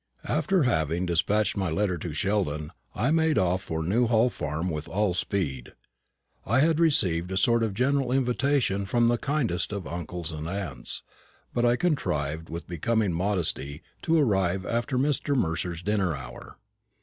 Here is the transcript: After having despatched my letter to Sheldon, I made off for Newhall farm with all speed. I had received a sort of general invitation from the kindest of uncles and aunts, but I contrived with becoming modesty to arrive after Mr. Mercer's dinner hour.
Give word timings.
After 0.25 0.63
having 0.63 1.05
despatched 1.05 1.55
my 1.55 1.69
letter 1.69 1.95
to 1.99 2.11
Sheldon, 2.11 2.71
I 2.95 3.11
made 3.11 3.37
off 3.37 3.61
for 3.61 3.83
Newhall 3.83 4.31
farm 4.31 4.71
with 4.71 4.87
all 4.89 5.13
speed. 5.13 5.73
I 6.43 6.61
had 6.61 6.79
received 6.79 7.31
a 7.31 7.37
sort 7.37 7.61
of 7.61 7.75
general 7.75 8.11
invitation 8.11 8.87
from 8.87 9.09
the 9.09 9.19
kindest 9.19 9.71
of 9.71 9.85
uncles 9.85 10.31
and 10.31 10.47
aunts, 10.49 11.03
but 11.53 11.65
I 11.65 11.75
contrived 11.75 12.49
with 12.49 12.65
becoming 12.65 13.13
modesty 13.13 13.83
to 14.01 14.17
arrive 14.17 14.65
after 14.65 14.97
Mr. 14.97 15.35
Mercer's 15.35 15.83
dinner 15.83 16.15
hour. 16.15 16.57